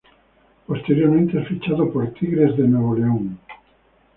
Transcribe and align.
Posteriormente 0.65 1.39
es 1.39 1.47
fichado 1.47 1.93
por 1.93 2.11
Tigres 2.15 2.57
de 2.57 2.67
Nuevo 2.67 2.95
León. 2.97 3.37